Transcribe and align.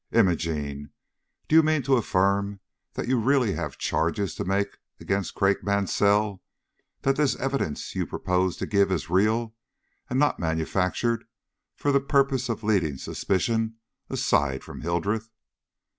"Imogene, 0.11 0.89
do 1.47 1.55
you 1.55 1.61
mean 1.61 1.83
to 1.83 1.93
affirm 1.95 2.59
that 2.95 3.07
you 3.07 3.19
really 3.19 3.53
have 3.53 3.77
charges 3.77 4.33
to 4.33 4.43
make 4.43 4.79
against 4.99 5.35
Craik 5.35 5.63
Mansell; 5.63 6.41
that 7.03 7.17
this 7.17 7.35
evidence 7.35 7.93
you 7.93 8.07
propose 8.07 8.57
to 8.57 8.65
give 8.65 8.91
is 8.91 9.11
real, 9.11 9.53
and 10.09 10.17
not 10.17 10.39
manufactured 10.39 11.25
for 11.75 11.91
the 11.91 12.01
purpose 12.01 12.49
of 12.49 12.63
leading 12.63 12.97
suspicion 12.97 13.75
aside 14.09 14.63
from 14.63 14.81
Hildreth?" 14.81 15.29